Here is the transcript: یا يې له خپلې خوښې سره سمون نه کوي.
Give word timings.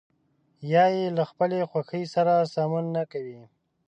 یا 0.73 0.85
يې 0.95 1.05
له 1.17 1.23
خپلې 1.31 1.59
خوښې 1.69 2.03
سره 2.15 2.33
سمون 2.53 2.85
نه 2.95 3.03
کوي. 3.11 3.41